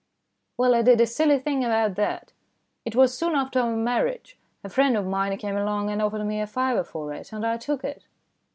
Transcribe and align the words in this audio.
"Well, 0.57 0.73
I 0.73 0.81
did 0.81 0.99
a 0.99 1.05
silly 1.05 1.37
thing 1.37 1.63
about 1.63 1.93
that. 1.93 2.33
It 2.85 2.95
was 2.95 3.15
soon 3.15 3.35
after 3.35 3.59
our 3.59 3.75
marriage. 3.75 4.39
A 4.63 4.69
friend 4.69 4.97
of 4.97 5.05
mine 5.05 5.37
came 5.37 5.55
along 5.55 5.91
and 5.91 6.01
offered 6.01 6.25
me 6.25 6.41
a 6.41 6.47
fiver 6.47 6.83
for 6.83 7.13
it, 7.13 7.31
and 7.31 7.45
I 7.45 7.57
took 7.57 7.83
it." 7.83 8.05